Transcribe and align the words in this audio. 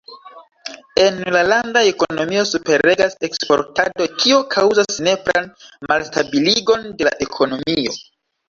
En 1.01 1.19
la 1.35 1.43
landa 1.49 1.83
ekonomio 1.89 2.45
superregas 2.53 3.15
eksportado, 3.29 4.09
kio 4.23 4.41
kaŭzas 4.57 4.99
nepran 5.09 5.53
malstabiligon 5.93 6.89
de 7.03 7.09
la 7.11 7.17
ekonomio. 7.29 7.97